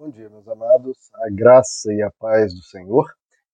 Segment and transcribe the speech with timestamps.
[0.00, 0.96] Bom dia, meus amados.
[1.16, 3.04] A graça e a paz do Senhor.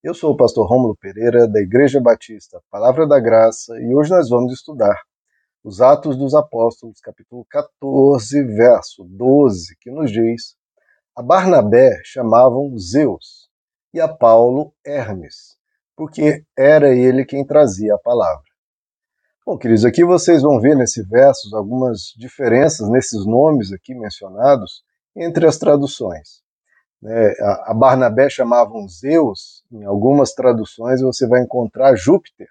[0.01, 4.29] Eu sou o pastor Rômulo Pereira, da Igreja Batista Palavra da Graça, e hoje nós
[4.29, 4.97] vamos estudar
[5.61, 10.55] os Atos dos Apóstolos, capítulo 14, verso 12, que nos diz:
[11.13, 13.49] A Barnabé chamavam Zeus
[13.93, 15.57] e a Paulo Hermes,
[15.97, 18.47] porque era ele quem trazia a palavra.
[19.45, 24.86] Bom, queridos, aqui vocês vão ver nesse verso algumas diferenças nesses nomes aqui mencionados
[25.17, 26.41] entre as traduções.
[27.01, 27.33] Né?
[27.65, 32.47] A Barnabé chamavam Zeus, em algumas traduções você vai encontrar Júpiter,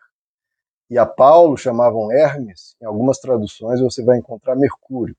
[0.89, 5.17] e a Paulo chamavam Hermes, em algumas traduções você vai encontrar Mercúrio.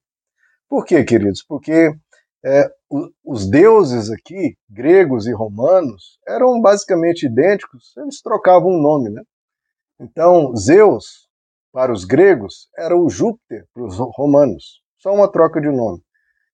[0.69, 1.43] Por quê, queridos?
[1.43, 1.93] Porque
[2.45, 2.71] é,
[3.23, 9.21] os deuses aqui, gregos e romanos, eram basicamente idênticos, eles trocavam um nome, né?
[9.99, 11.27] Então, Zeus,
[11.71, 16.01] para os gregos, era o Júpiter para os romanos, só uma troca de nome.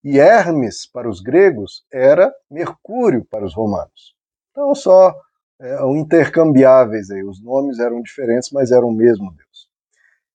[0.04, 4.14] E Hermes, para os gregos, era Mercúrio para os romanos.
[4.52, 5.16] Então, só
[5.62, 7.24] é, intercambiáveis aí.
[7.24, 9.70] Os nomes eram diferentes, mas eram o mesmo Deus.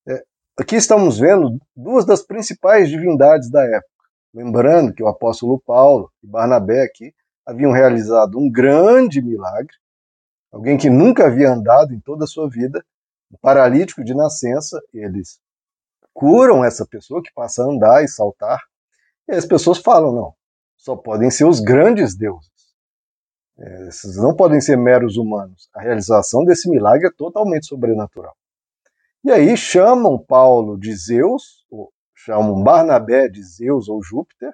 [0.09, 0.25] É,
[0.59, 3.89] aqui estamos vendo duas das principais divindades da época.
[4.33, 7.12] Lembrando que o apóstolo Paulo e Barnabé aqui
[7.45, 9.75] haviam realizado um grande milagre.
[10.51, 12.83] Alguém que nunca havia andado em toda a sua vida,
[13.31, 15.39] um paralítico de nascença, eles
[16.14, 18.61] curam essa pessoa que passa a andar e saltar
[19.29, 20.34] e as pessoas falam, não,
[20.77, 22.51] só podem ser os grandes deuses.
[23.59, 25.69] É, esses não podem ser meros humanos.
[25.75, 28.35] A realização desse milagre é totalmente sobrenatural.
[29.25, 34.53] E aí chamam Paulo de Zeus, ou chamam Barnabé de Zeus ou Júpiter,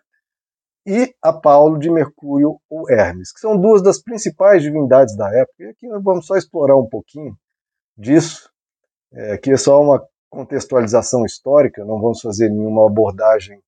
[0.87, 5.63] e a Paulo de Mercúrio ou Hermes, que são duas das principais divindades da época.
[5.63, 7.37] E aqui nós vamos só explorar um pouquinho
[7.97, 8.51] disso.
[9.13, 13.63] É, aqui é só uma contextualização histórica, não vamos fazer nenhuma abordagem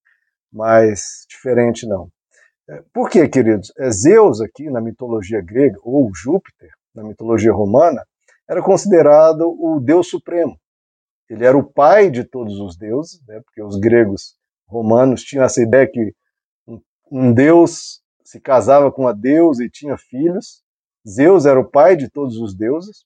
[0.56, 2.10] mas diferente não.
[2.68, 3.70] É, por quê, queridos?
[3.78, 8.02] É, Zeus aqui na mitologia grega, ou Júpiter na mitologia romana,
[8.48, 10.58] era considerado o deus supremo.
[11.28, 14.34] Ele era o pai de todos os deuses, né, porque os gregos
[14.66, 16.14] romanos tinham essa ideia que
[17.10, 20.62] um, deus se casava com uma deusa e tinha filhos.
[21.06, 23.04] Zeus era o pai de todos os deuses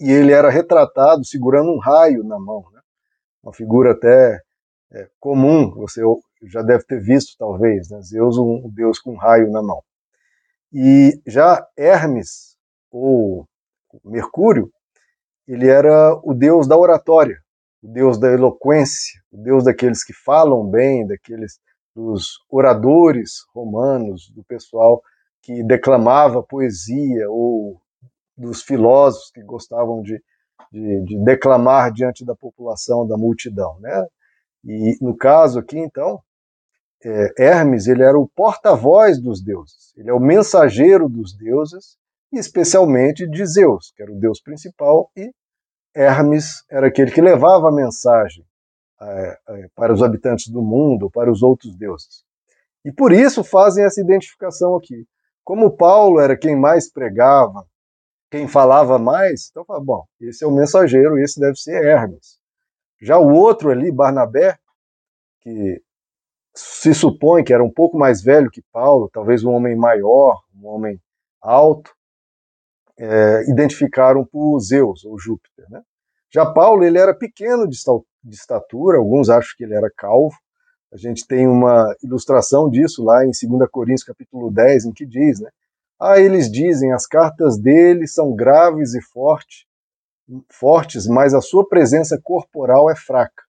[0.00, 2.80] e ele era retratado segurando um raio na mão, né?
[3.42, 4.40] uma figura até
[4.92, 6.02] é, comum, você
[6.42, 8.00] já deve ter visto, talvez, né?
[8.02, 9.82] Zeus, um deus com um raio na mão.
[10.72, 12.56] E já Hermes,
[12.90, 13.46] ou
[14.04, 14.70] Mercúrio,
[15.46, 17.38] ele era o deus da oratória,
[17.82, 21.58] o deus da eloquência, o deus daqueles que falam bem, daqueles
[21.94, 25.02] dos oradores romanos, do pessoal
[25.42, 27.80] que declamava poesia, ou
[28.36, 30.22] dos filósofos que gostavam de,
[30.70, 33.78] de, de declamar diante da população, da multidão.
[33.80, 34.06] Né?
[34.64, 36.22] E no caso aqui, então,
[37.04, 41.96] é, Hermes ele era o porta-voz dos deuses, ele é o mensageiro dos deuses,
[42.32, 45.32] e especialmente de Zeus, que era o deus principal, e
[45.94, 48.44] Hermes era aquele que levava a mensagem
[49.00, 52.24] é, é, para os habitantes do mundo, para os outros deuses.
[52.84, 55.06] E por isso fazem essa identificação aqui.
[55.44, 57.66] Como Paulo era quem mais pregava,
[58.30, 62.38] quem falava mais, então fala, bom, esse é o mensageiro, esse deve ser Hermes.
[63.00, 64.58] Já o outro ali, Barnabé,
[65.40, 65.80] que
[66.58, 70.66] se supõe que era um pouco mais velho que Paulo, talvez um homem maior, um
[70.66, 71.00] homem
[71.40, 71.92] alto,
[72.98, 75.64] é, identificaram por Zeus ou Júpiter.
[75.70, 75.80] Né?
[76.28, 77.76] Já Paulo ele era pequeno de
[78.34, 80.34] estatura, alguns acham que ele era calvo.
[80.92, 85.38] A gente tem uma ilustração disso lá em 2 Coríntios capítulo 10, em que diz,
[85.38, 85.50] né?
[86.00, 89.64] Ah, eles dizem, as cartas dele são graves e fortes,
[90.50, 93.47] fortes, mas a sua presença corporal é fraca.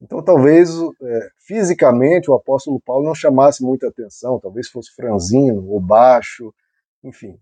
[0.00, 0.70] Então, talvez
[1.02, 6.54] é, fisicamente o apóstolo Paulo não chamasse muita atenção, talvez fosse franzino ou baixo,
[7.02, 7.38] enfim.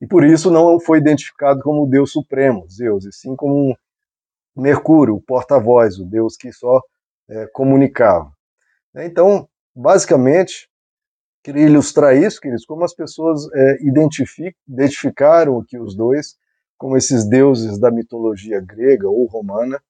[0.00, 3.74] E por isso não foi identificado como o Deus supremo, Zeus, e sim como um
[4.56, 6.80] Mercúrio, o porta-voz, o Deus que só
[7.28, 8.32] é, comunicava.
[8.96, 10.68] Então, basicamente,
[11.42, 16.36] queria ilustrar isso, queridos, como as pessoas é, identificaram aqui os dois
[16.76, 19.80] como esses deuses da mitologia grega ou romana,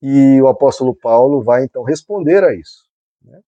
[0.00, 2.84] e o apóstolo Paulo vai então responder a isso.
[3.22, 3.40] Né?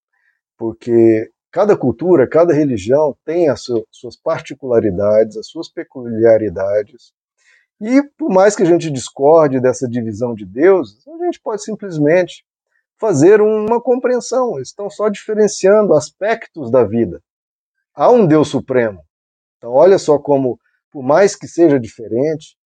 [0.57, 7.13] Porque cada cultura, cada religião tem as suas particularidades, as suas peculiaridades.
[7.81, 12.45] E por mais que a gente discorde dessa divisão de deuses, a gente pode simplesmente
[12.99, 14.57] fazer uma compreensão.
[14.57, 17.23] Eles estão só diferenciando aspectos da vida.
[17.95, 19.03] Há um Deus supremo.
[19.57, 20.59] Então, olha só como,
[20.91, 22.57] por mais que seja diferente,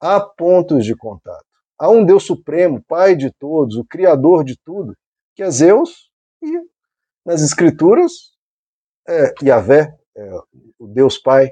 [0.00, 1.55] há pontos de contato.
[1.78, 4.96] Há um Deus supremo, Pai de todos, o Criador de tudo,
[5.34, 6.10] que é Zeus,
[6.42, 6.50] e
[7.24, 8.12] nas Escrituras
[9.06, 10.30] é Yahvé, é,
[10.78, 11.50] o Deus Pai.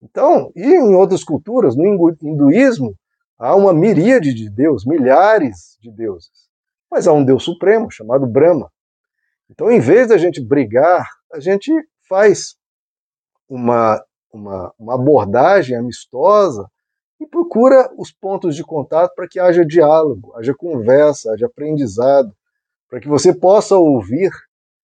[0.00, 1.84] Então, e em outras culturas, no
[2.22, 2.94] hinduísmo,
[3.38, 6.30] há uma miríade de deuses, milhares de deuses.
[6.90, 8.70] Mas há um Deus supremo chamado Brahma.
[9.50, 11.72] Então, em vez da gente brigar, a gente
[12.08, 12.54] faz
[13.48, 14.02] uma,
[14.32, 16.68] uma, uma abordagem amistosa
[17.24, 22.34] e procura os pontos de contato para que haja diálogo, haja conversa, haja aprendizado,
[22.88, 24.30] para que você possa ouvir,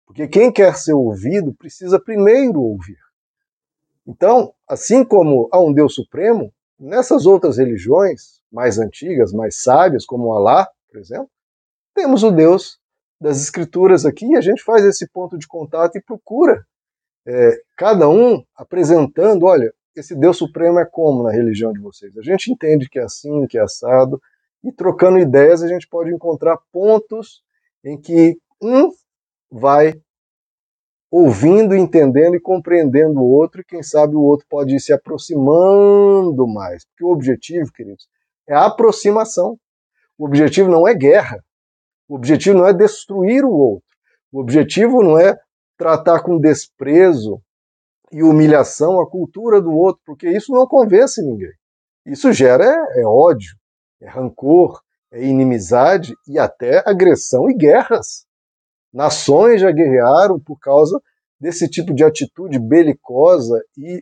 [0.06, 2.98] porque quem quer ser ouvido precisa primeiro ouvir.
[4.06, 10.34] Então, assim como há um Deus supremo, nessas outras religiões mais antigas, mais sábias, como
[10.34, 11.30] Alá, por exemplo,
[11.96, 12.78] temos o Deus
[13.20, 16.66] das Escrituras aqui e a gente faz esse ponto de contato e procura
[17.26, 22.18] é, cada um apresentando, olha, esse Deus Supremo é como na religião de vocês?
[22.18, 24.22] A gente entende que é assim, que é assado,
[24.64, 27.44] e trocando ideias a gente pode encontrar pontos
[27.84, 28.90] em que um
[29.52, 29.94] vai
[31.12, 36.48] ouvindo, entendendo e compreendendo o outro, e quem sabe o outro pode ir se aproximando
[36.48, 36.84] mais.
[36.86, 38.08] Porque o objetivo, queridos,
[38.48, 39.58] é a aproximação.
[40.18, 41.44] O objetivo não é guerra.
[42.10, 43.86] O objetivo não é destruir o outro.
[44.32, 45.40] O objetivo não é
[45.78, 47.42] tratar com desprezo
[48.16, 51.52] e humilhação a cultura do outro, porque isso não convence ninguém.
[52.06, 53.58] Isso gera é, é ódio,
[54.02, 54.82] é rancor,
[55.12, 58.26] é inimizade e até agressão e guerras.
[58.94, 60.98] Nações já guerrearam por causa
[61.38, 64.02] desse tipo de atitude belicosa e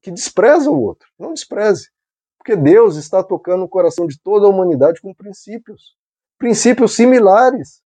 [0.00, 1.06] que despreza o outro.
[1.18, 1.90] Não despreze,
[2.38, 5.94] porque Deus está tocando o coração de toda a humanidade com princípios,
[6.38, 7.82] princípios similares.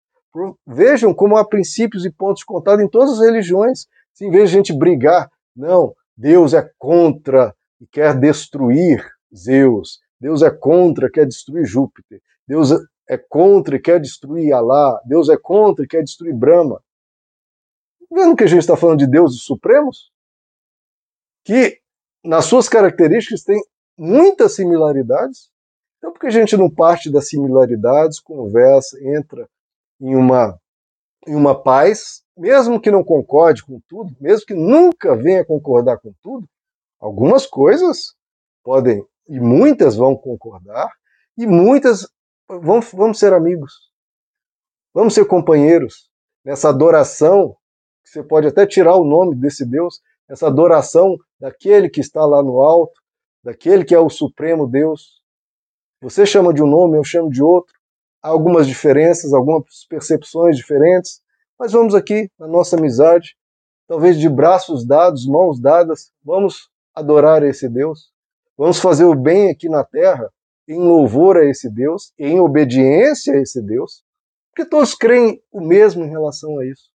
[0.66, 3.86] Vejam como há princípios e pontos de contato em todas as religiões.
[4.12, 9.04] Se em vez de a gente brigar não, Deus é contra e quer destruir
[9.34, 10.00] Zeus.
[10.20, 12.20] Deus é contra e quer destruir Júpiter.
[12.46, 12.70] Deus
[13.08, 15.00] é contra e quer destruir Alá.
[15.04, 16.82] Deus é contra e quer destruir Brahma.
[18.10, 20.10] Vendo que a gente está falando de deuses supremos?
[21.44, 21.80] Que,
[22.24, 23.60] nas suas características, tem
[23.96, 25.50] muitas similaridades.
[25.98, 29.48] Então, por que a gente não parte das similaridades, conversa, entra
[30.00, 30.58] em uma,
[31.26, 36.12] em uma paz mesmo que não concorde com tudo, mesmo que nunca venha concordar com
[36.22, 36.46] tudo,
[37.00, 38.14] algumas coisas
[38.62, 40.92] podem, e muitas vão concordar,
[41.36, 42.08] e muitas
[42.48, 43.72] vão, vamos ser amigos,
[44.92, 46.10] vamos ser companheiros
[46.44, 47.56] nessa adoração,
[48.04, 52.42] que você pode até tirar o nome desse Deus, essa adoração daquele que está lá
[52.42, 53.00] no alto,
[53.42, 55.22] daquele que é o Supremo Deus.
[56.00, 57.74] Você chama de um nome, eu chamo de outro.
[58.22, 61.20] Há algumas diferenças, algumas percepções diferentes,
[61.58, 63.36] mas vamos aqui, na nossa amizade,
[63.88, 68.10] talvez de braços dados, mãos dadas, vamos adorar esse Deus.
[68.56, 70.30] Vamos fazer o bem aqui na terra,
[70.66, 74.02] em louvor a esse Deus, em obediência a esse Deus,
[74.50, 76.90] porque todos creem o mesmo em relação a isso.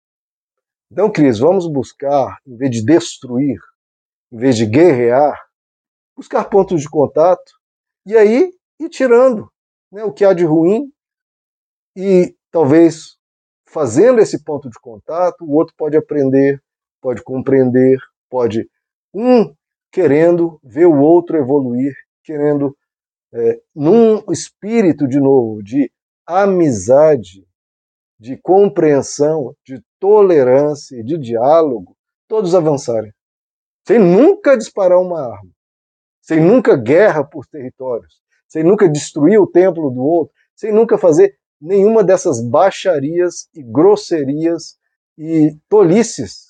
[0.91, 3.61] Então, Cris, vamos buscar, em vez de destruir,
[4.33, 5.39] em vez de guerrear,
[6.17, 7.53] buscar pontos de contato
[8.07, 9.51] e aí ir tirando
[9.93, 10.91] né, o que há de ruim
[11.95, 13.20] e talvez
[13.71, 16.61] fazendo esse ponto de contato, o outro pode aprender,
[17.01, 18.69] pode compreender, pode
[19.15, 19.55] um
[19.93, 21.95] querendo ver o outro evoluir,
[22.25, 22.77] querendo
[23.33, 25.91] é, num espírito de novo de
[26.27, 27.47] amizade,
[28.19, 31.97] de compreensão, de tolerância, de diálogo,
[32.29, 33.13] todos avançarem,
[33.87, 35.51] sem nunca disparar uma arma,
[36.21, 41.40] sem nunca guerra por territórios, sem nunca destruir o templo do outro, sem nunca fazer
[41.61, 44.79] nenhuma dessas baixarias e grosserias
[45.19, 46.49] e tolices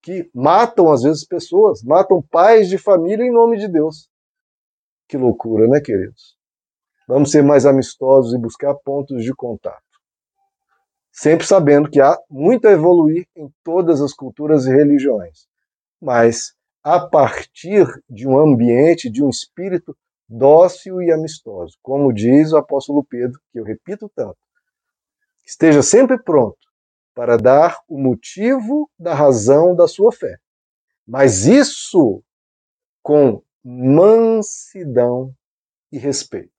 [0.00, 4.08] que matam às vezes pessoas, matam pais de família em nome de Deus.
[5.08, 6.36] Que loucura, né, queridos?
[7.08, 9.82] Vamos ser mais amistosos e buscar pontos de contato.
[11.10, 15.46] Sempre sabendo que há muito a evoluir em todas as culturas e religiões,
[16.00, 19.96] mas a partir de um ambiente, de um espírito
[20.28, 24.36] dócil e amistoso, como diz o apóstolo Pedro, que eu repito tanto.
[25.44, 26.58] Esteja sempre pronto
[27.14, 30.38] para dar o motivo da razão da sua fé.
[31.06, 32.22] Mas isso
[33.02, 35.34] com mansidão
[35.92, 36.52] e respeito.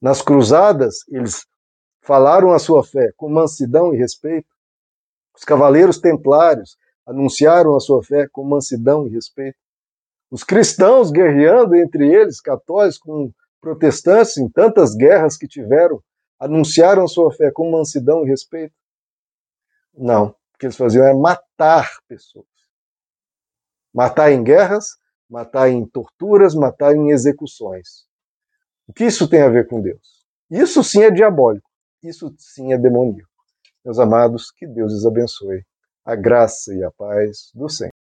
[0.00, 1.46] Nas cruzadas, eles
[2.02, 4.48] falaram a sua fé com mansidão e respeito.
[5.34, 9.58] Os cavaleiros templários anunciaram a sua fé com mansidão e respeito.
[10.30, 16.02] Os cristãos guerreando entre eles, católicos com protestantes, em tantas guerras que tiveram,
[16.40, 18.74] anunciaram sua fé com mansidão e respeito?
[19.94, 20.28] Não.
[20.28, 22.46] O que eles faziam era matar pessoas.
[23.94, 24.96] Matar em guerras,
[25.28, 28.06] matar em torturas, matar em execuções.
[28.88, 30.24] O que isso tem a ver com Deus?
[30.50, 31.68] Isso sim é diabólico.
[32.02, 33.28] Isso sim é demoníaco.
[33.84, 35.64] Meus amados, que Deus os abençoe.
[36.04, 37.92] A graça e a paz do Senhor.